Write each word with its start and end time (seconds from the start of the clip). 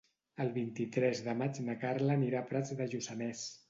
El 0.45 0.47
vint-i-tres 0.55 1.23
de 1.29 1.37
maig 1.43 1.63
na 1.69 1.79
Carla 1.87 2.19
anirà 2.21 2.43
a 2.45 2.51
Prats 2.53 2.79
de 2.83 2.93
Lluçanès. 2.93 3.51